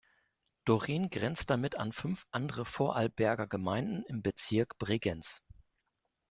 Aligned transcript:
Doren 0.65 1.11
grenzt 1.11 1.51
damit 1.51 1.75
an 1.77 1.93
fünf 1.93 2.25
andere 2.31 2.65
Vorarlberger 2.65 3.45
Gemeinden 3.45 4.03
im 4.07 4.23
Bezirk 4.23 4.79
Bregenz. 4.79 5.43